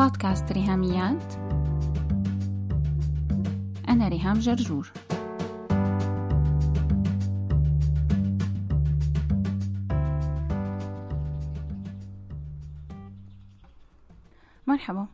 [0.00, 1.34] بودكاست ريهاميات.
[3.88, 4.92] أنا ريهام جرجور.
[14.66, 15.06] مرحبا.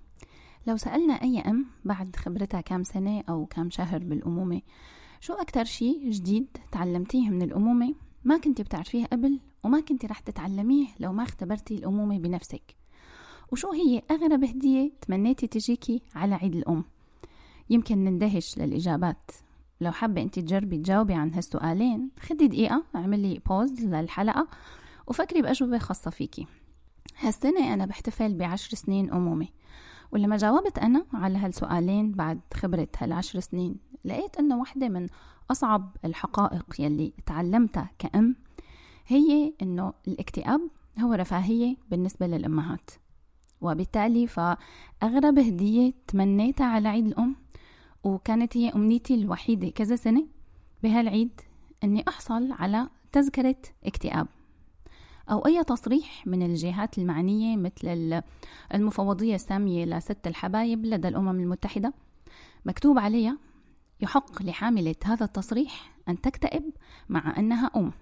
[0.67, 4.63] لو سألنا أي أم بعد خبرتها كام سنة أو كام شهر بالأمومة
[5.21, 7.95] شو أكتر شي جديد تعلمتيه من الأمومة
[8.25, 12.86] ما كنتي بتعرفيه قبل وما كنتي رح تتعلميه لو ما اختبرتي الأمومة بنفسك؟
[13.53, 16.85] وشو هي أغرب هدية تمنيتي تجيكي على عيد الأم؟
[17.71, 19.31] يمكن نندهش للإجابات.
[19.81, 24.49] لو حابة أنت تجربي تجاوبي عن هالسؤالين خدي دقيقة اعملي بوز للحلقة
[25.07, 26.47] وفكري بأجوبة خاصة فيكي.
[27.19, 29.49] هالسنة أنا بحتفل بعشر سنين أمومة
[30.13, 35.07] ولما جاوبت أنا على هالسؤالين بعد خبرة هالعشر سنين لقيت أنه واحدة من
[35.51, 38.37] أصعب الحقائق يلي تعلمتها كأم
[39.07, 40.61] هي أنه الاكتئاب
[41.01, 42.91] هو رفاهية بالنسبة للأمهات.
[43.67, 47.37] وبالتالي فأغرب هدية تمنيتها على عيد الأم
[48.05, 50.27] وكانت هي أمنيتي الوحيدة كذا سنة
[50.83, 51.41] بهالعيد
[51.85, 54.27] أني أحصل على تذكرة اكتئاب
[55.31, 58.23] أو أي تصريح من الجهات المعنية مثل
[58.75, 61.93] المفوضية السامية لست الحبايب لدى الأمم المتحدة.
[62.65, 63.39] مكتوب عليها
[64.01, 66.71] يحق لحاملة هذا التصريح أن تكتئب
[67.09, 67.93] مع أنها أم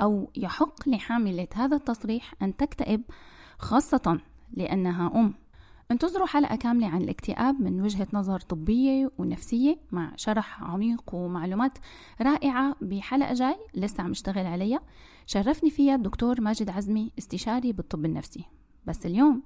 [0.00, 3.02] أو يحق لحاملة هذا التصريح أن تكتئب
[3.58, 4.20] خاصة
[4.52, 5.34] لأنها أم.
[5.90, 11.78] انتظروا حلقة كاملة عن الاكتئاب من وجهة نظر طبية ونفسية مع شرح عميق ومعلومات
[12.20, 14.80] رائعة بحلقة جاي لسه عم اشتغل عليها.
[15.26, 18.44] شرفني فيها الدكتور ماجد عزمي استشاري بالطب النفسي.
[18.86, 19.42] بس اليوم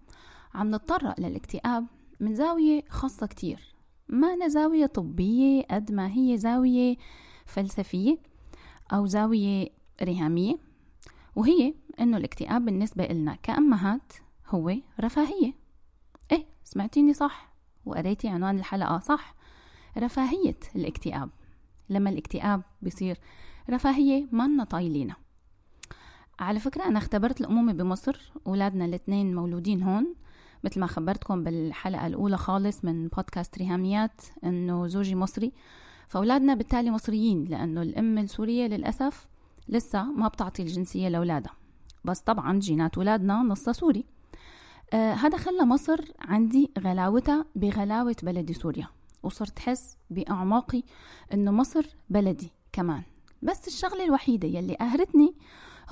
[0.54, 1.86] عم نتطرق للاكتئاب
[2.20, 3.74] من زاوية خاصة كتير.
[4.08, 6.96] ما زاوية طبية قد ما هي زاوية
[7.46, 8.18] فلسفية
[8.92, 9.68] أو زاوية
[10.02, 10.58] رهامية
[11.36, 14.12] وهي إنه الاكتئاب بالنسبة لنا كأمهات
[14.48, 15.55] هو رفاهية.
[16.33, 17.52] إيه سمعتيني صح.
[17.86, 18.98] وقريتي عنوان الحلقة.
[18.98, 19.34] صح.
[19.98, 21.31] رفاهية الاكتئاب.
[21.91, 23.19] لما الاكتئاب بيصير
[23.70, 25.16] رفاهية ما طايلينها
[26.38, 28.32] على فكرة أنا اختبرت الأمومة بمصر.
[28.47, 30.15] أولادنا الاثنين مولودين هون.
[30.65, 35.53] مثل ما خبرتكم بالحلقة الأولى خالص من بودكاست ريهاميات إنه زوجي مصري.
[36.09, 39.28] فأولادنا بالتالي مصريين لأنه الأم السورية للأسف
[39.69, 41.53] لسه ما بتعطي الجنسية لأولادها.
[42.04, 44.04] بس طبعا جينات أولادنا نصها سوري.
[44.92, 48.88] آه هذا خلى مصر عندي غلاوتها بغلاوة بلدي سوريا
[49.22, 50.82] وصرت حس بأعماقي
[51.34, 53.02] إنه مصر بلدي كمان.
[53.42, 55.34] بس الشغلة الوحيدة يلي قهرتني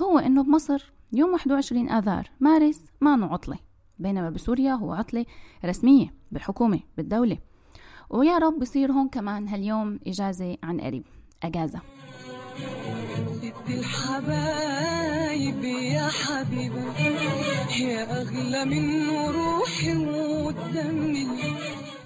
[0.01, 3.57] هو إنه بمصر يوم 21 آذار مارس ما عطلة
[3.99, 5.25] بينما بسوريا هو عطلة
[5.65, 7.37] رسمية بالحكومة بالدولة.
[8.09, 11.03] ويا رب بصير هون كمان هاليوم إجازة عن قريب.
[11.43, 11.81] أجازة.
[13.67, 16.99] الحبايب يا حبيبة.
[17.79, 21.27] يا أغلى من روحي ودمي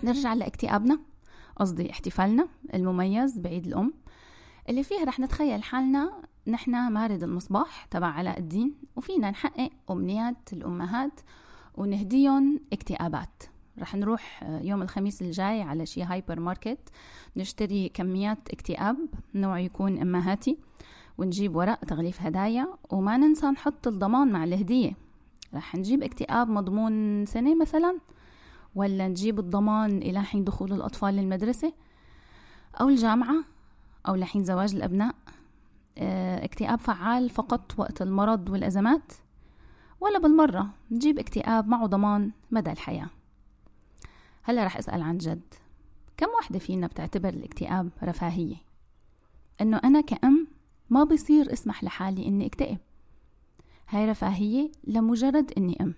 [0.04, 1.00] نرجع لإكتئابنا
[1.56, 3.94] قصدي احتفالنا المميز بعيد الأم
[4.70, 6.12] اللي فيها رح نتخيل حالنا
[6.48, 11.20] نحن مارد المصباح تبع علاء الدين وفينا نحقق أمنيات الأمهات
[11.76, 13.44] ونهديهم اكتئابات.
[13.80, 16.80] رح نروح يوم الخميس الجاي على شي هايبر ماركت
[17.38, 18.98] نشتري كميات اكتئاب
[19.36, 20.58] نوع يكون أمهاتي
[21.20, 24.94] ونجيب ورق تغليف هدايا وما ننسى نحط الضمان مع الهدية.
[25.54, 27.98] رح نجيب اكتئاب مضمون سنة مثلا
[28.76, 31.74] ولا نجيب الضمان إلى حين دخول الأطفال للمدرسة؟
[32.82, 33.36] أو الجامعة
[34.08, 35.16] أو لحين زواج الأبناء.
[35.98, 39.14] آه اكتئاب فعال فقط وقت المرض والأزمات
[40.02, 40.70] ولا بالمرة.
[40.92, 43.10] نجيب اكتئاب معه ضمان مدى الحياة.
[44.44, 45.54] هلا رح أسأل عن جد
[46.18, 48.56] كم وحدة فينا بتعتبر الاكتئاب رفاهية؟
[49.62, 50.39] إنه أنا كأم
[50.90, 52.78] ما بصير اسمح لحالي إني اكتئب.
[53.90, 55.96] هاي رفاهية لمجرد إني أم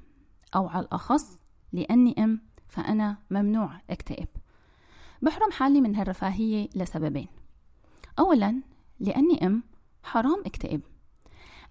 [0.55, 1.39] أو على الأخص
[1.73, 4.27] لأني أم فأنا ممنوع اكتئب.
[5.21, 7.27] بحرم حالي من هالرفاهية لسببين.
[8.19, 8.61] أولا
[8.99, 9.63] لأني أم
[10.03, 10.81] حرام اكتئب.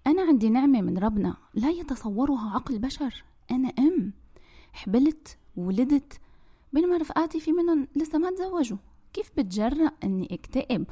[0.07, 3.23] أنا عندي نعمة من ربنا لا يتصورها عقل بشر.
[3.51, 4.13] أنا أم.
[4.73, 6.19] حبلت ولدت.
[6.73, 8.77] بينما رفقاتي في منهم لسه ما تزوجوا.
[9.13, 10.85] كيف بتجرأ أني اكتئب؟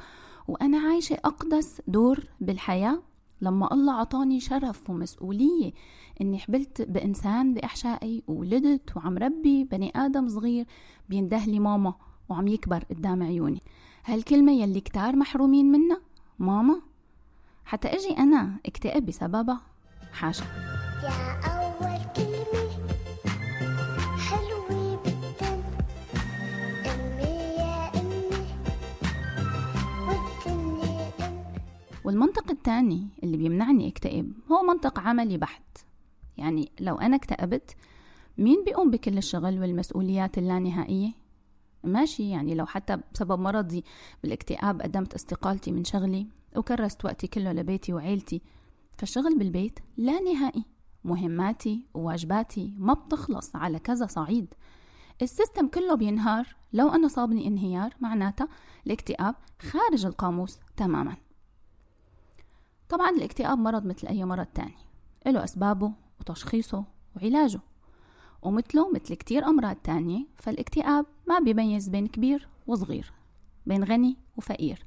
[0.50, 3.02] وأنا عايشة أقدس دور بالحياة.
[3.40, 5.72] لما الله عطاني شرف ومسؤولية
[6.20, 10.66] إني حبلت بإنسان بأحشائي وولدت وعم ربي بني آدم صغير
[11.08, 11.94] بينده لي ماما
[12.28, 13.62] وعم يكبر قدام عيوني.
[14.04, 16.00] هالكلمة يلي كتار محرومين منها
[16.38, 16.80] ماما؟
[17.64, 19.60] حتى أجي أنا أكتئب بسببها.
[20.12, 20.44] حاشا.
[32.10, 35.78] والمنطق الثاني اللي بيمنعني اكتئب هو منطق عملي بحت.
[36.36, 37.76] يعني لو أنا اكتئبت
[38.38, 41.12] مين بيقوم بكل الشغل والمسؤوليات اللانهائية؟
[41.84, 43.84] ماشي يعني لو حتى بسبب مرضي
[44.22, 46.26] بالاكتئاب قدمت استقالتي من شغلي
[46.56, 48.42] وكرست وقتي كله لبيتي وعيلتي
[48.98, 50.64] فالشغل بالبيت لا نهائي.
[51.04, 54.54] مهماتي وواجباتي ما بتخلص على كذا صعيد.
[55.22, 56.56] السيستم كله بينهار.
[56.72, 58.48] لو أنا صابني انهيار معناتها
[58.86, 61.16] الاكتئاب خارج القاموس تماما.
[62.90, 64.76] طبعا الاكتئاب مرض مثل أي مرض تاني.
[65.26, 66.84] له أسبابه وتشخيصه
[67.16, 67.60] وعلاجه.
[68.42, 73.12] ومثله مثل كتير أمراض تانية فالاكتئاب ما بيميز بين كبير وصغير
[73.66, 74.86] بين غني وفقير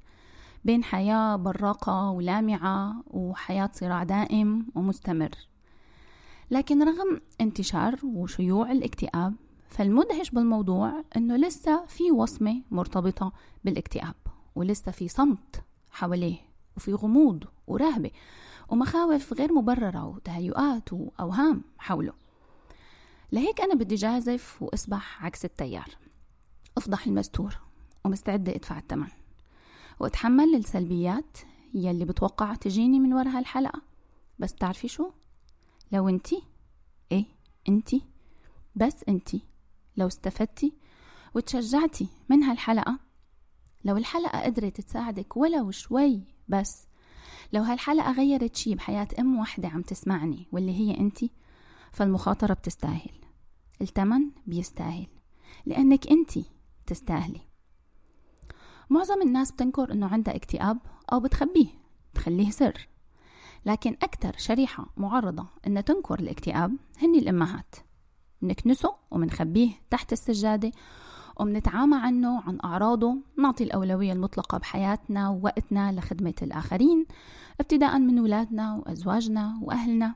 [0.66, 5.32] بين حياة براقة ولامعة وحياة صراع دائم ومستمر.
[6.52, 9.34] لكن رغم انتشار وشيوع الاكتئاب
[9.70, 13.32] فالمدهش بالموضوع إنه لسه في وصمة مرتبطة
[13.66, 14.16] بالاكتئاب
[14.56, 16.53] ولسه في صمت حواليه.
[16.78, 18.12] وفي غموض ورهبة
[18.70, 22.14] ومخاوف غير مبررة وتهيؤات وأوهام حوله.
[23.32, 25.90] لهيك أنا بدي جازف وأسبح عكس التيار.
[26.78, 27.58] أفضح المستور
[28.06, 29.08] ومستعدة أدفع الثمن.
[30.00, 31.38] وأتحمل السلبيات
[31.74, 33.82] يلي بتوقع تجيني من ورا هالحلقة.
[34.40, 35.12] بس بتعرفي شو؟
[35.92, 36.44] لو انتي
[37.12, 37.26] إيه
[37.70, 38.02] انتي
[38.76, 39.42] بس انتي
[39.98, 40.74] لو استفدتي
[41.36, 43.00] وتشجعتي من هالحلقة
[43.86, 46.22] لو الحلقة قدرت تساعدك ولو شوي
[46.54, 46.88] بس.
[47.54, 51.32] لو هالحلقة غيرت شي بحياة أم وحدة عم تسمعني واللي هي أنتي
[51.92, 53.12] فالمخاطرة بتستاهل.
[53.82, 55.08] التمن بيستاهل.
[55.66, 56.46] لأنك أنتي
[56.86, 57.42] تستاهلي.
[58.90, 60.78] معظم الناس بتنكر أنه عندها اكتئاب
[61.14, 61.68] أو بتخبيه
[62.14, 62.88] تخليه سر.
[63.66, 67.76] لكن أكثر شريحة معرضة أنها تنكر الاكتئاب هن الأمهات.
[68.42, 70.72] منكنسه ومنخبيه تحت السجادة
[71.40, 77.06] ومنتعامى عنه عن أعراضه نعطي الأولوية المطلقة بحياتنا ووقتنا لخدمة الآخرين
[77.60, 80.16] ابتداء من ولادنا وأزواجنا وأهلنا.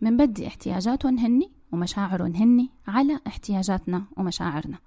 [0.00, 4.78] منبدي احتياجاتهم هني ومشاعرهم هني على احتياجاتنا ومشاعرنا.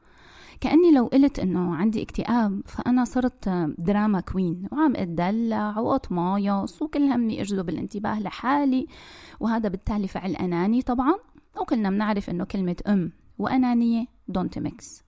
[0.62, 7.42] كأني لو قلت إنه عندي اكتئاب فأنا صرت drama queen وعم أتدلع وأتمايص وكل همي
[7.42, 8.88] أجذب الانتباه لحالي
[9.40, 11.14] وهذا بالتالي فعل أناني طبعا.
[11.62, 15.04] وكلنا بنعرف إنه كلمة أم وأنانية don't mix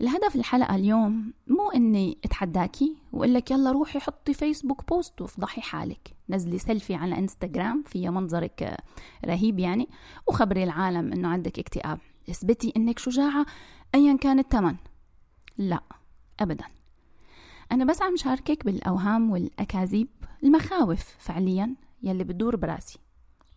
[0.00, 6.16] الهدف الحلقة اليوم مو إني أتحداكي وأقول لك يلا روحي حطي Facebook post وافضحي حالك.
[6.28, 8.76] نزلي سيلفي على إنستغرام فيها منظرك
[9.24, 9.88] رهيب يعني
[10.26, 11.98] وخبري العالم إنه عندك اكتئاب.
[12.30, 13.46] اثبتي إنك شجاعة
[13.94, 14.76] أيا كان الثمن
[15.58, 15.80] لا
[16.40, 16.64] أبدا.
[17.72, 20.08] أنا بس عم شاركك بالأوهام والأكاذيب
[20.44, 22.98] المخاوف فعليا يلي بتدور براسي.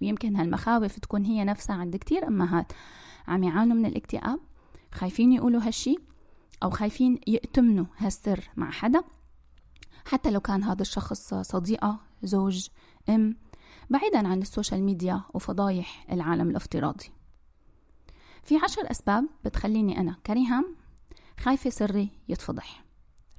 [0.02, 2.72] ويمكن هالمخاوف تكون هي نفسها عند كتير أمهات
[3.28, 4.40] عم يعانوا من الاكتئاب.
[4.92, 5.96] خايفين يقولوا هالشي.
[6.66, 9.04] أو خايفين يأتمنوا هالسر مع حدا.
[10.06, 12.68] حتى لو كان هذا الشخص صديقة زوج
[13.10, 13.38] أم
[13.90, 17.12] بعيدا عن السوشيال ميديا وفضايح العالم الافتراضي.
[18.44, 20.76] في عشر أسباب بتخليني أنا كريهام
[21.40, 22.86] خايفة سري يتفضح.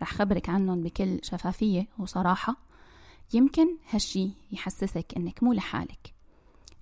[0.02, 2.56] رح خبرك عنهم بكل شفافية وصراحة.
[3.34, 6.14] يمكن هالشي يحسسك إنك مو لحالك.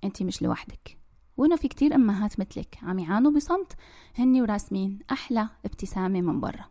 [0.03, 0.97] انت مش لوحدك.
[1.37, 3.73] وإنه في كتير أمهات مثلك عم يعانوا بصمت.
[4.15, 6.65] هني وراسمين أحلى ابتسامة من برا.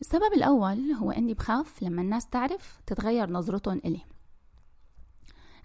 [0.00, 4.00] السبب الأول هو إني بخاف لما الناس تعرف تتغير نظرتهم إلي.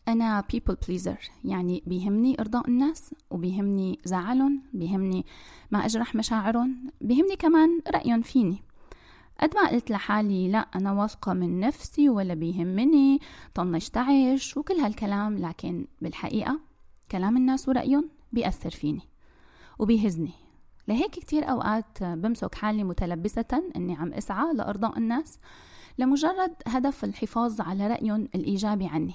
[0.08, 5.26] أنا people pleaser يعني بيهمني إرضاء الناس وبيهمني زعلهم بيهمني
[5.72, 8.64] ما أجرح مشاعرهم بيهمني كمان رأيهم فيني.
[9.40, 13.20] قد ما قلت لحالي لا أنا واثقة من نفسي ولا بيهمني.
[13.54, 16.60] طنشت عيش وكل هالكلام لكن بالحقيقة
[17.12, 19.02] كلام الناس ورأيهم بيأثر فيني
[19.80, 20.32] وبيهزني.
[20.88, 25.38] لهيك كتير أوقات بمسك حالي متلبسة أني عم أسعى لأرضاء الناس
[25.98, 29.14] لمجرد هدف الحفاظ على رأيهم الإيجابي عني.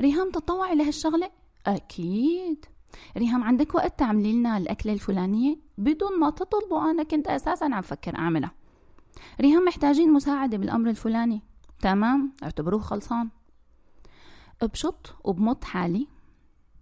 [0.00, 1.30] ريهام تطوعي لهالشغلة؟
[1.66, 2.64] أكيد.
[3.16, 8.18] ريهام عندك وقت تعملي لنا الأكلة الفلانية؟ بدون ما تطلبوا أنا كنت أساسا عم فكر
[8.18, 8.61] أعملها.
[9.40, 11.42] ريهام محتاجين مساعدة بالأمر الفلاني.
[11.80, 13.30] تمام اعتبروه خلصان.
[14.62, 16.06] بشط وبمط حالي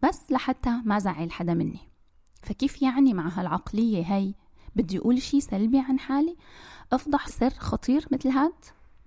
[0.02, 1.80] بس لحتى ما زعل حدا مني.
[2.42, 4.34] فكيف يعني مع هالعقلية هاي
[4.76, 6.36] بدي أقول شي سلبي عن حالي؟
[6.92, 8.52] أفضح سر خطير مثل هاد؟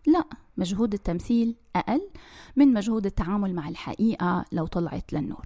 [0.08, 0.26] لا
[0.58, 2.10] مجهود التمثيل أقل
[2.56, 5.46] من مجهود التعامل مع الحقيقة لو طلعت للنور.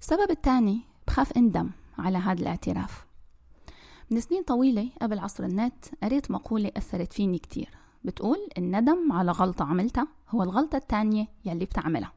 [0.00, 3.03] السبب الثاني بخاف أندم على هذا الاعتراف.
[4.10, 7.68] من سنين طويلة قبل عصر النت قريت مقولة أثرت فيني كتير.
[8.04, 12.12] بتقول الندم على غلطة عملتها هو الغلطة التانية يلي بتعملها.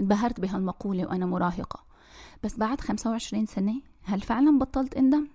[0.00, 1.84] انبهرت بهالمقولة وأنا مراهقة.
[2.42, 5.28] بس بعد 25 سنة هل فعلا بطلت اندم؟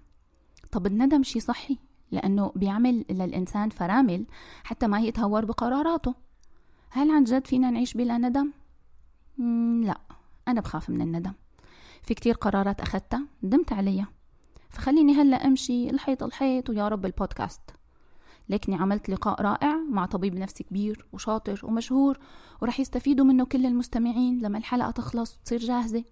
[0.72, 1.78] طب الندم شي صحي؟
[2.12, 4.26] لأنه بيعمل للإنسان فرامل
[4.64, 6.16] حتى ما يتهور بقراراته.
[6.90, 8.52] هل عن جد فينا نعيش بلا ندم؟
[9.86, 10.02] لا
[10.48, 11.34] أنا بخاف من الندم.
[12.04, 14.08] في كتير قرارات أخذتها ندمت عليها.
[14.70, 17.62] فخليني هلأ أمشي الحيط الحيط ويا رب البودكاست.
[18.50, 22.20] لكني عملت لقاء رائع مع طبيب نفسي كبير وشاطر ومشهور
[22.62, 26.04] ورح يستفيدوا منه كل المستمعين لما الحلقة تخلص وتصير جاهزة.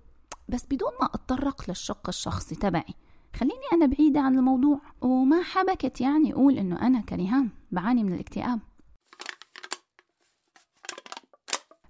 [0.49, 2.93] بس بدون ما أتطرق للشق الشخصي تبعي
[3.35, 8.59] خليني أنا بعيدة عن الموضوع وما حبكت يعني أقول إنه أنا كريهام بعاني من الاكتئاب.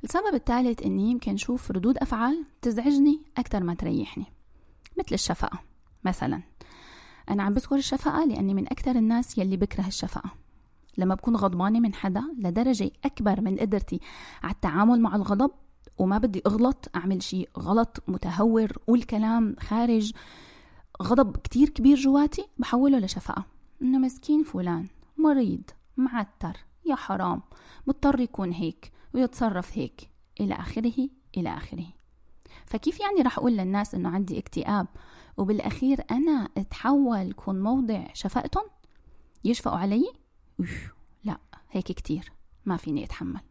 [0.03, 4.25] السبب الثالث إني يمكن شوف ردود أفعال تزعجني أكثر ما تريحني
[4.99, 5.74] مثل الشفقة.
[6.05, 6.41] مثلا.
[7.29, 10.31] أنا عم بذكر الشفقة لأني من أكثر الناس يلي بكره الشفقة.
[10.97, 13.99] لما بكون غضبانة من حدا لدرجة أكبر من قدرتي
[14.43, 15.51] على التعامل مع الغضب
[15.97, 20.13] وما بدي أغلط أعمل شيء غلط متهور قول كلام خارج
[21.03, 23.45] غضب كتير كبير جواتي بحوله لشفقة.
[23.81, 25.63] إنه مسكين فلان مريض
[25.97, 27.41] معتر يا حرام
[27.87, 30.09] مضطر يكون هيك ويتصرف هيك.
[30.39, 31.85] إلى آخره إلى آخره.
[32.65, 34.87] فكيف يعني رح أقول للناس إنه عندي اكتئاب
[35.37, 38.63] وبالأخير أنا اتحول كون موضع شفقتهم
[39.43, 40.13] يشفقوا علي؟
[41.23, 41.37] لا
[41.71, 42.31] هيك كتير
[42.65, 43.41] ما فيني أتحمل.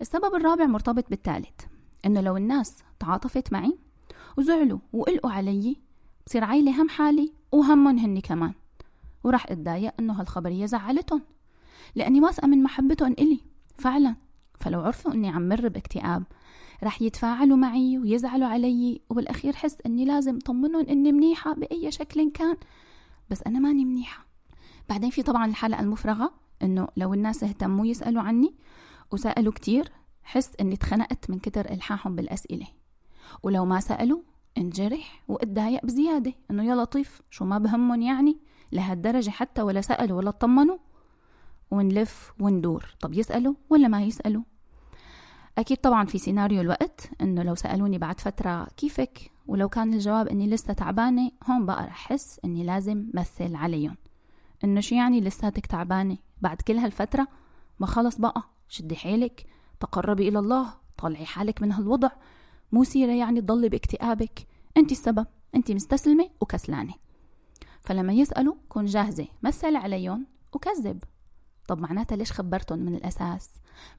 [0.00, 1.60] السبب الرابع مرتبط بالثالث
[2.06, 3.78] إنه لو الناس تعاطفت معي
[4.38, 5.76] وزعلوا وقلقوا علي
[6.26, 8.54] بصير عايلة هم حالي وهمهم هني كمان.
[9.24, 11.22] وراح أتضايق إنه هالخبرية زعلتهم
[11.94, 13.40] لأني واثقة من محبتهم إلي
[13.78, 14.16] فعلا.
[14.60, 16.24] فلو عرفوا إني عم مر باكتئاب
[16.84, 22.56] رح يتفاعلوا معي ويزعلوا علي وبالأخير حس إني لازم طمنهم إني منيحة بأي شكل كان
[23.30, 24.26] بس أنا ماني منيحة.
[24.88, 28.54] بعدين في طبعا الحلقة المفرغة إنه لو الناس اهتموا يسألوا عني
[29.12, 32.66] وسألوا كتير حس إني اتخنقت من كتر إلحاحهم بالأسئلة.
[33.42, 34.20] ولو ما سألوا
[34.58, 38.38] انجرح واتضايق بزيادة إنه يا لطيف شو ما بهمهم يعني
[38.72, 40.78] لهالدرجة حتى ولا سألوا ولا طمنوا.
[41.70, 42.94] ونلف وندور.
[43.00, 44.42] طب يسألوا ولا ما يسألوا؟
[45.58, 50.46] أكيد طبعا في سيناريو الوقت إنه لو سألوني بعد فترة كيفك ولو كان الجواب إني
[50.46, 53.96] لسه تعبانة هون بقى رح أحس إني لازم مثل عليهم.
[54.64, 57.28] إنه شو يعني لساتك تعبانة بعد كل هالفترة؟
[57.80, 59.46] ما خلص بقى شدي حيلك
[59.80, 62.10] تقربي إلى الله طلعي حالك من هالوضع.
[62.72, 64.46] مو سيرة يعني تضلي باكتئابك.
[64.76, 66.94] انت السبب انت مستسلمة وكسلانة.
[67.80, 71.04] فلما يسألوا كن جاهزة مثل عليهم وكذب.
[71.70, 73.50] طب معناتها ليش خبرتهم من الأساس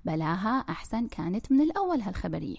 [0.06, 2.58] بلاها أحسن كانت من الأول هالخبرية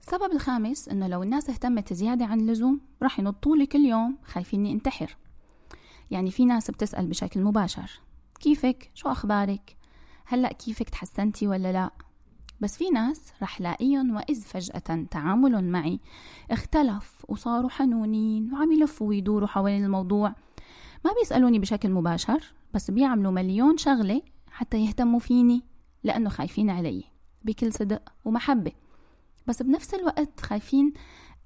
[0.00, 4.72] السبب الخامس إنه لو الناس اهتمت زيادة عن اللزوم راح ينطوا لي كل يوم خايفيني
[4.72, 5.16] انتحر
[6.10, 8.00] يعني في ناس بتسأل بشكل مباشر
[8.40, 9.76] كيفك؟ شو أخبارك؟
[10.26, 11.90] هلأ كيفك تحسنتي ولا لا؟
[12.60, 16.00] بس في ناس رح لاقيهم وإذ فجأة تعاملهم معي
[16.50, 20.34] اختلف وصاروا حنونين وعم يلفوا ويدوروا حوالين الموضوع
[21.04, 22.44] ما بيسألوني بشكل مباشر
[22.74, 25.62] بس بيعملوا مليون شغلة حتى يهتموا فيني
[26.04, 27.04] لأنه خايفين علي
[27.44, 28.72] بكل صدق ومحبة.
[29.46, 30.92] بس بنفس الوقت خايفين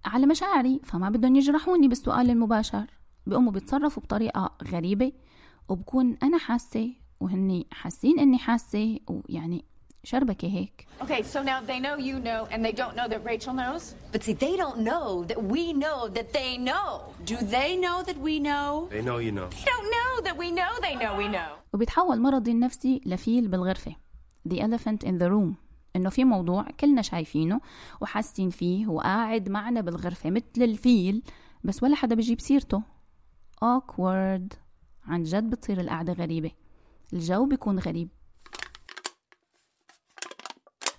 [0.04, 2.86] على مشاعري فما بدهم يجرحوني بالسؤال المباشر.
[3.26, 5.12] بيقوموا بيتصرفوا بطريقة غريبة
[5.68, 9.64] وبكون أنا حاسة وهني حاسين إني حاسة ويعني
[10.06, 13.54] شربكة هيك Okay, so now they know you know and they don't know that Rachel
[13.62, 13.84] knows?
[14.12, 16.86] But see, they don't know that we know that they know.
[17.30, 18.68] Do they know that we know?
[18.96, 19.48] They know you know.
[19.56, 21.50] They don't know that we know they know we know.
[21.72, 23.96] وبيتحول مرضي النفسي لفيل بالغرفة
[24.48, 25.54] The elephant in the room
[25.96, 27.60] إنه في موضوع كلنا شايفينه
[28.00, 31.22] وحاسين فيه وقاعد معنا بالغرفة مثل الفيل
[31.64, 32.82] بس ولا حدا بيجيب سيرته
[33.64, 34.54] awkward
[35.06, 36.50] عن جد بتصير القعدة غريبة
[37.12, 38.08] الجو بيكون غريب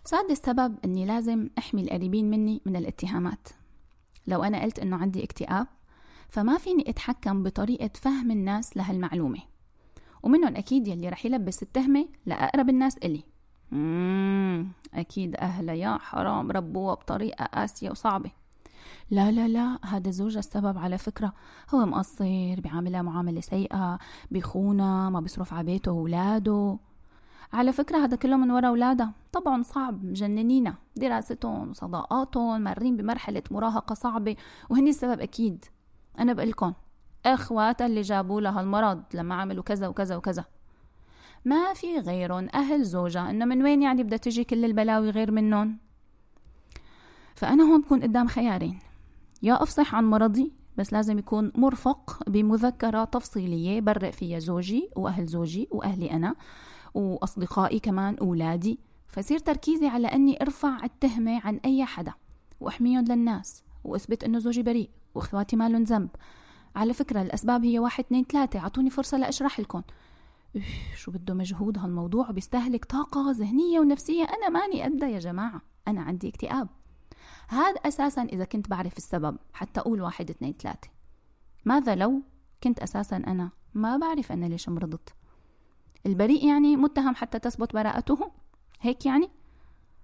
[0.07, 3.47] سادس سبب إني لازم أحمي القريبين مني من الاتهامات.
[4.27, 5.67] لو أنا قلت إنه عندي اكتئاب
[6.27, 9.39] فما فيني أتحكم بطريقة فهم الناس لهالمعلومة.
[10.23, 13.23] ومنهم أكيد يلي رح يلبس التهمة لأقرب الناس إلي.
[13.71, 18.31] مم أكيد اهلها يا حرام ربوها بطريقة قاسية وصعبة.
[19.09, 21.33] لا لا لا هذا زوجها السبب على فكرة.
[21.73, 23.99] هو مقصر بيعاملها معاملة سيئة
[24.31, 26.77] بيخونها ما بيصرف على بيته وولاده
[27.54, 30.06] على فكرة هذا كله من ورا أولادها طبعا صعب.
[30.06, 34.36] مجننينا دراستهم وصداقاتهم مارين بمرحلة مراهقة صعبة.
[34.70, 35.66] وهني السبب أكيد.
[36.20, 36.74] أنا بقلكن
[37.25, 40.46] إخواتها اللي جابوا لها المرض لما عملوا كذا وكذا وكذا.
[41.46, 42.48] ما في غيرهم.
[42.54, 43.30] أهل زوجها.
[43.30, 45.77] إنه من وين يعني بدها تجي كل البلاوي غير منهم؟
[47.36, 48.80] فأنا هون بكون قدام خيارين.
[49.44, 55.68] يا أفصح عن مرضي بس لازم يكون مرفق بمذكرة تفصيلية برق فيها زوجي وأهل زوجي
[55.72, 56.36] وأهلي أنا.
[56.94, 62.13] وأصدقائي كمان أولادي فصير تركيزي على أني أرفع التهمة عن أي حدا
[62.60, 66.10] وأحميهم للناس وأثبت أنه زوجي بريء وإخواتي مالهم ذنب.
[66.75, 69.82] على فكرة الأسباب هي واحد اثنين ثلاثة أعطوني فرصة لأشرح لكم.
[70.96, 75.62] شو بده مجهود هالموضوع بيستهلك طاقة ذهنية ونفسية أنا ماني قدها يا جماعة.
[75.88, 76.67] أنا عندي اكتئاب.
[77.48, 80.89] هذا أساسا إذا كنت بعرف السبب حتى أقول واحد اثنين ثلاثة.
[81.65, 82.22] ماذا لو
[82.63, 85.13] كنت أساسا أنا ما بعرف أنا ليش مرضت؟
[86.06, 88.32] البريء يعني متهم حتى تثبت براءته.
[88.82, 89.30] هيك يعني؟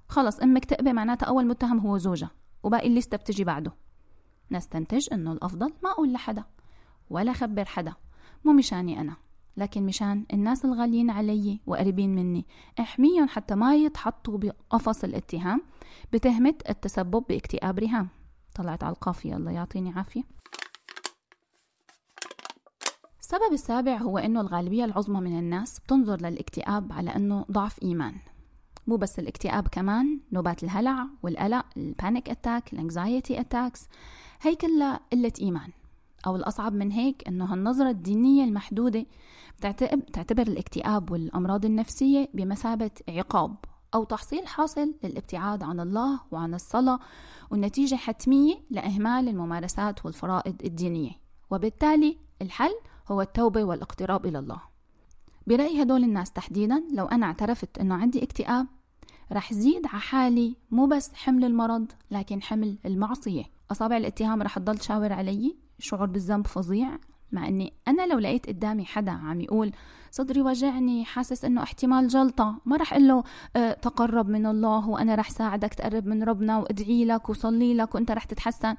[0.10, 2.32] خلص أم مكتئبة معناتها أول متهم هو زوجها
[2.64, 3.72] وباقي الليستة بتجي بعده.
[4.52, 6.44] نستنتج أنه الأفضل ما أقول لحدا
[7.10, 7.94] ولا خبر حدا
[8.46, 9.16] مو مشاني أنا
[9.58, 12.46] لكن مشان الناس الغاليين علي وقريبين مني.
[12.80, 15.62] إحميهم حتى ما يتحطوا بقفص الاتهام
[16.14, 18.10] بتهمة التسبب باكتئاب ريهام
[18.56, 20.24] طلعت على القافية الله يعطيني عافية.
[23.34, 28.16] السبب السابع هو أنه الغالبية العظمى من الناس بتنظر للاكتئاب على أنه ضعف إيمان.
[28.88, 33.88] مو بس الاكتئاب كمان نوبات الهلع والقلق ال panic attack ال anxiety attacks
[34.42, 35.70] هي كلها قلة إيمان.
[36.28, 39.06] أو الأصعب من هيك أنه هالنظرة الدينية المحدودة
[39.58, 43.56] بتعتبر الاكتئاب والأمراض النفسية بمثابة عقاب
[43.96, 47.00] أو تحصيل حاصل للابتعاد عن الله وعن الصلاة
[47.52, 51.12] والنتيجة حتمية لإهمال الممارسات والفرائض الدينية.
[51.52, 52.74] وبالتالي الحل
[53.12, 54.62] هو التوبة والاقتراب إلى الله.
[55.48, 58.68] برأي هدول الناس تحديدا لو أنا اعترفت أنه عندي اكتئاب
[59.32, 63.44] رح زيد على حالي مو بس حمل المرض لكن حمل المعصية.
[63.72, 67.00] أصابع الاتهام رح تضل تشاور علي شعور بالذنب فظيع.
[67.32, 69.72] مع إني أنا لو لقيت قدامي حدا عم يقول
[70.12, 73.24] صدري وجعني حاسس إنه احتمال جلطة ما رح أقول له
[73.56, 78.12] آه تقرب من الله وأنا رح ساعدك تقرب من ربنا وادعي لك وصلي لك وأنت
[78.12, 78.76] رح تتحسن.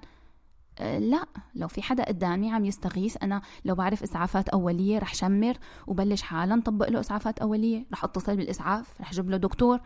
[0.80, 6.22] لا لو في حدا قدامي عم يستغيث أنا لو بعرف إسعافات أولية رح شمر وبلش
[6.22, 9.80] حالا طبق له إسعافات أولية رح أتصل بالإسعاف رح أجيب له دكتور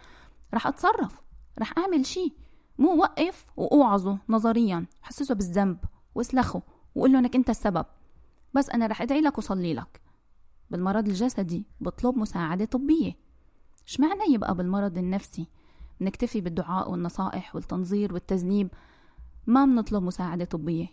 [0.54, 1.21] رح أتصرف
[1.59, 2.33] رح أعمل شيء
[2.78, 5.78] مو وقف وأوعظه نظريا حسسه بالذنب
[6.14, 6.62] واسلخه
[6.95, 7.87] وقول له إنك أنت السبب.
[8.54, 10.00] بس أنا رح أدعي لك وصلي لك.
[10.71, 13.16] بالمرض الجسدي بطلب مساعدة طبية.
[13.87, 15.47] إيش معنى يبقى بالمرض النفسي؟
[16.00, 18.68] نكتفي بالدعاء والنصائح والتنظير والتذنيب.
[19.49, 20.87] ما بنطلب مساعدة طبية.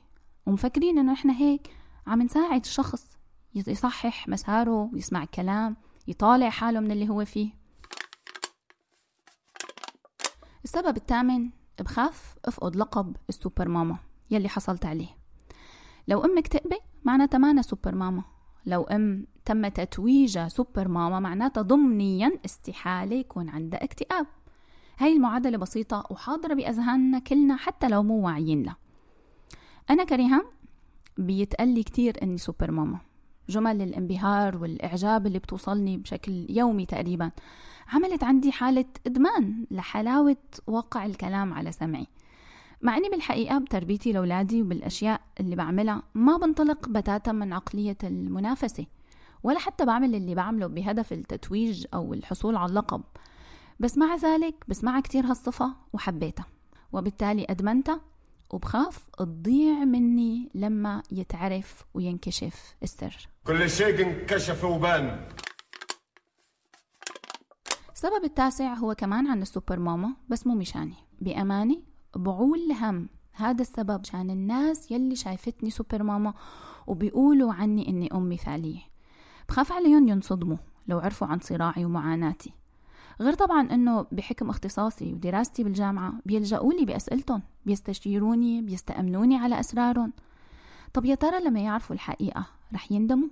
[0.45, 1.75] ومفكرين إنه إحنا هيك
[2.07, 3.17] عم نساعد الشخص
[3.55, 5.75] يصحح مساره يسمع الكلام
[6.07, 7.49] يطالع حاله من اللي هو فيه.
[10.63, 13.97] السبب الثامن بخاف افقد لقب السوبر ماما
[14.31, 15.17] يلي حصلت عليه.
[16.07, 18.23] لو أم مكتئبة معناتها مانا سوبر ماما.
[18.65, 24.27] لو أم تم تتويجها سوبر ماما معناتها ضمنيا استحالة يكون عندها اكتئاب.
[24.97, 28.77] هاي المعادلة بسيطة وحاضرة بأذهاننا كلنا حتى لو مو واعيين لها
[29.89, 30.43] أنا كريهام
[31.17, 32.99] بيتقلي كتير إني سوبر ماما.
[33.49, 37.31] جمل الانبهار والإعجاب اللي بتوصلني بشكل يومي تقريبا.
[37.93, 42.07] عملت عندي حالة إدمان لحلاوة واقع الكلام على سمعي.
[42.81, 48.85] مع إني بالحقيقة بتربيتي لأولادي وبالأشياء اللي بعملها ما بنطلق بتاتا من عقلية المنافسة
[49.43, 53.01] ولا حتى بعمل اللي بعمله بهدف التتويج أو الحصول على اللقب.
[53.79, 56.45] بس مع ذلك بسمعها كتير هالصفة وحبيتها.
[56.93, 58.01] وبالتالي أدمنتها
[58.53, 63.29] وبخاف تضيع مني لما يتعرف وينكشف السر.
[63.47, 65.29] كل شيء انكشف وبان.
[67.93, 70.95] السبب التاسع هو كمان عن السوبر ماما بس مو مشاني.
[71.21, 71.81] بأمانة
[72.15, 76.33] بعول هم هذا السبب عشان الناس يلي شايفتني سوبر ماما
[76.87, 78.81] وبيقولوا عني إني ام مثاليه
[79.49, 80.57] بخاف عليهم ينصدموا
[80.87, 82.53] لو عرفوا عن صراعي ومعاناتي.
[83.21, 90.13] غير طبعا إنه بحكم اختصاصي ودراستي بالجامعة بيلجأوا لي بأسئلتهم بيستشيروني بيستأمنوني على أسرارهم.
[90.93, 93.29] طب يا ترى لما يعرفوا الحقيقة رح يندموا؟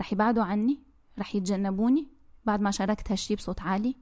[0.00, 0.78] رح يبعدوا عني؟
[1.18, 2.06] رح يتجنبوني
[2.44, 3.96] بعد ما شاركت هالشي بصوت عالي؟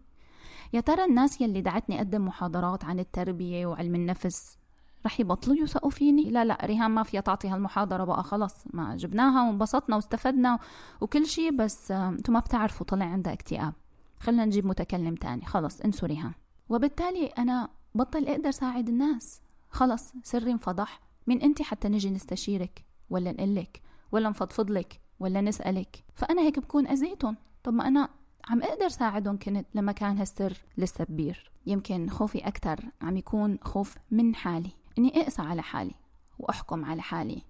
[0.73, 4.59] يا ترى الناس يلي دعتني أقدم محاضرات عن التربية وعلم النفس
[5.07, 9.49] رح يبطلوا يوثقوا فيني؟ لا لا ريهام ما فيها تعطي هالمحاضرة بقى خلص ما جبناها
[9.49, 10.59] وانبسطنا واستفدنا
[11.01, 13.73] وكل شيء بس أنتم ما بتعرفوا طلع عندها اكتئاب.
[14.21, 15.45] خلنا نجيب متكلم تاني.
[15.45, 16.35] خلص انسوا ريهام
[16.69, 19.41] وبالتالي أنا بطل أقدر ساعد الناس.
[19.71, 21.01] خلص سري انفضح.
[21.27, 26.87] مين أنت حتى نجي نستشيرك ولا نقلك ولا نفضفض لك ولا نسألك؟ فأنا هيك بكون
[26.87, 27.37] أذيتهم.
[27.63, 28.09] طب ما أنا
[28.49, 31.51] عم أقدر ساعدهم كنت لما كان هالسر لسه كبير.
[31.67, 34.71] يمكن خوفي أكتر عم يكون خوف من حالي.
[34.99, 35.95] إني أقسى على حالي
[36.39, 37.43] وأحكم على حالي.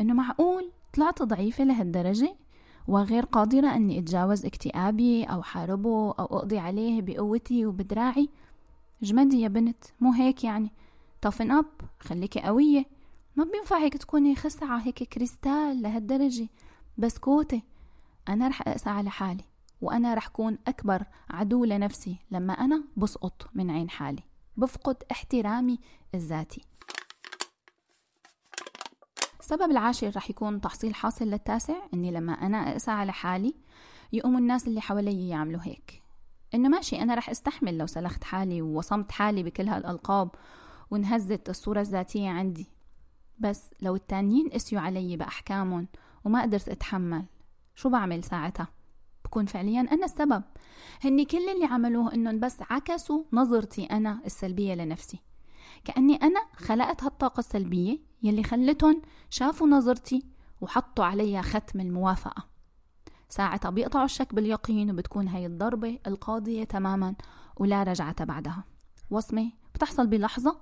[0.00, 2.36] إنه معقول طلعت ضعيفة لهالدرجة؟
[2.88, 8.28] وغير قادرة أني أتجاوز اكتئابي أو حاربه أو أقضي عليه بقوتي وبدراعي.
[9.02, 10.70] جمدي يا بنت مو هيك يعني؟
[11.20, 11.66] طفن أب
[12.00, 12.86] خليكي قوية.
[13.36, 16.48] ما بينفع هيك تكوني خسعة هيك كريستال لهالدرجة.
[16.98, 17.62] بسكوتة.
[18.28, 19.44] أنا رح أقسى على حالي
[19.80, 24.22] وأنا رح كون أكبر عدو لنفسي لما أنا بسقط من عين حالي.
[24.56, 25.78] بفقد احترامي
[26.14, 26.62] الذاتي.
[29.48, 33.54] السبب العاشر رح يكون تحصيل حاصل للتاسع إني لما أنا أقسى على حالي
[34.12, 36.02] يقوموا الناس اللي حوالي يعملوا هيك.
[36.54, 40.30] إنه ماشي أنا رح أستحمل لو سلخت حالي ووصمت حالي بكل هالألقاب
[40.90, 42.66] وانهزت الصورة الذاتية عندي.
[43.38, 45.88] بس لو التانيين قسيوا علي بأحكامهم
[46.24, 47.24] وما قدرت أتحمل
[47.74, 48.68] شو بعمل ساعتها؟
[49.24, 50.42] بكون فعليا أنا السبب.
[51.04, 55.18] هني كل اللي عملوه إنهم بس عكسوا نظرتي أنا السلبية لنفسي.
[55.84, 60.22] كأني أنا خلقت هالطاقة السلبية يلي خلتهم شافوا نظرتي
[60.60, 62.44] وحطوا عليها ختم الموافقة.
[63.28, 67.14] ساعتها بيقطعوا الشك باليقين وبتكون هاي الضربة القاضية تماما
[67.56, 68.64] ولا رجعة بعدها.
[69.10, 70.60] وصمة بتحصل بلحظة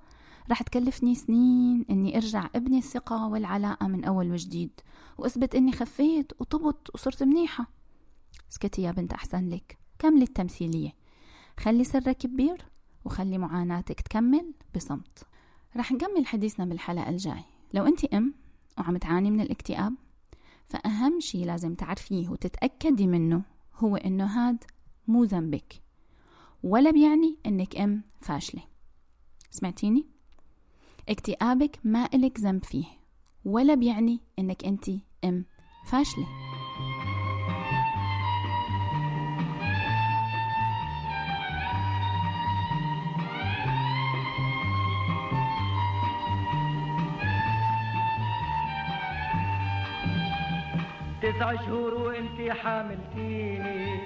[0.51, 4.71] رح تكلفني سنين إني أرجع ابني الثقة والعلاقة من أول وجديد.
[5.17, 7.67] وأثبت إني خفيت وطبت وصرت منيحة.
[8.51, 10.93] اسكتي يا بنت أحسن لك كملي التمثيلية
[11.59, 12.65] خلي سرك كبير
[13.05, 15.23] وخلي معاناتك تكمل بصمت.
[15.77, 17.43] رح نكمل حديثنا بالحلقة الجاي.
[17.73, 18.33] لو أنت أم
[18.77, 19.93] وعم تعاني من الاكتئاب
[20.67, 23.41] فأهم شي لازم تعرفيه وتتأكدي منه
[23.75, 24.63] هو إنه هاد
[25.07, 25.81] مو ذنبك.
[26.63, 28.61] ولا بيعني إنك أم فاشلة.
[29.51, 30.07] سمعتيني؟
[31.09, 32.85] اكتئابك ما إلك ذنب فيه
[33.45, 34.89] ولا بيعني إنك أنت
[35.25, 35.45] أم
[35.85, 36.46] فاشلة.
[51.21, 53.99] تسع شهور وانتي حاملتيني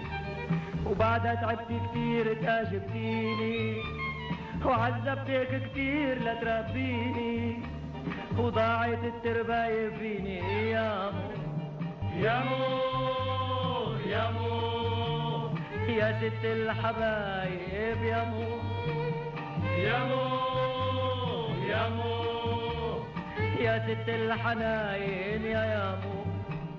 [0.85, 3.75] وبعدها تعبت كتير تأجبتيني
[4.65, 7.59] وعذبتك كتير لتربيني
[8.37, 11.31] وضاعت الترباية فيني يا مو.
[12.23, 12.65] يا مو
[14.07, 14.51] يا مو.
[15.87, 18.47] يا ست الحبايب يا مو.
[19.77, 20.25] يا مو
[21.69, 22.11] يا مو.
[23.59, 26.10] يا ست الحناين يا يا مو.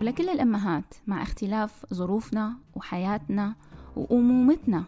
[0.03, 3.55] ولكل الأمهات مع اختلاف ظروفنا وحياتنا
[3.97, 4.85] وأمومتنا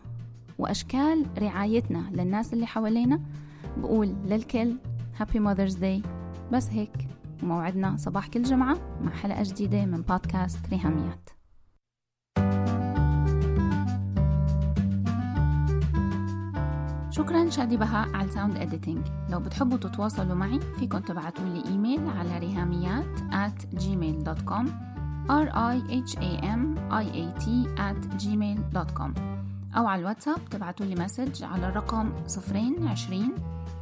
[0.58, 3.20] وأشكال رعايتنا للناس اللي حوالينا
[3.76, 4.76] بقول للكل
[5.16, 6.02] هابي ماذرز داي
[6.52, 7.08] بس هيك
[7.42, 11.30] وموعدنا صباح كل جمعة مع حلقة جديدة من بودكاست ريهاميات.
[17.10, 22.08] شكرا شادي بهاء على ال sound editing لو بتحبوا تتواصلوا معي فيكم تبعتوا لي إيميل
[22.08, 24.93] على ريهاميات at gmail.com
[25.28, 26.60] r i h a m
[26.90, 27.44] i a t
[27.78, 29.10] at gmail.com
[29.76, 33.34] أو على الواتساب تبعتوا لي message على الرقم 0 20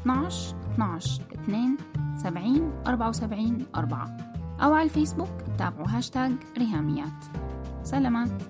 [0.03, 1.77] 12 12 2
[2.17, 4.17] 70 74 4
[4.63, 5.29] أو على الفيسبوك
[5.59, 7.25] تابعوا هاشتاج ريهاميات.
[7.85, 8.43] سلامات.